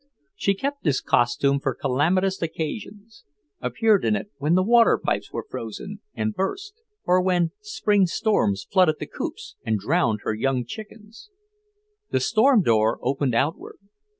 She 0.35 0.55
kept 0.55 0.83
this 0.83 0.99
costume 0.99 1.59
for 1.59 1.75
calamitous 1.75 2.41
occasions; 2.41 3.23
appeared 3.61 4.03
in 4.03 4.15
it 4.15 4.31
when 4.39 4.55
the 4.55 4.63
water 4.63 4.97
pipes 4.97 5.31
were 5.31 5.45
frozen 5.47 6.01
and 6.15 6.33
burst, 6.33 6.73
or 7.05 7.21
when 7.21 7.51
spring 7.61 8.07
storms 8.07 8.65
flooded 8.71 8.95
the 8.99 9.05
coops 9.05 9.57
and 9.63 9.77
drowned 9.77 10.21
her 10.23 10.33
young 10.33 10.65
chickens. 10.65 11.29
The 12.09 12.19
storm 12.19 12.63
door 12.63 12.97
opened 13.03 13.35
outward. 13.35 13.77